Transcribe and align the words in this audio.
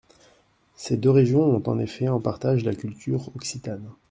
Ces 0.75 0.97
deux 0.97 1.11
régions 1.11 1.43
ont 1.57 1.61
en 1.67 1.77
effet 1.77 2.07
en 2.07 2.19
partage 2.19 2.63
la 2.65 2.73
culture 2.73 3.29
occitane. 3.35 3.91